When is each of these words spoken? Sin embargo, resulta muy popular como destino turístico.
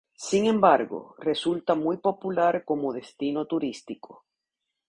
Sin 0.17 0.47
embargo, 0.47 1.13
resulta 1.19 1.75
muy 1.75 1.97
popular 1.97 2.65
como 2.65 2.91
destino 2.91 3.45
turístico. 3.45 4.25